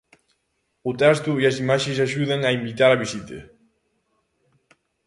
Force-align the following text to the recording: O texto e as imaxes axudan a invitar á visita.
O 0.89 0.91
texto 1.03 1.31
e 1.41 1.43
as 1.51 1.57
imaxes 1.63 1.97
axudan 2.07 2.41
a 2.43 2.55
invitar 2.59 2.89
á 2.95 2.97
visita. 3.03 3.37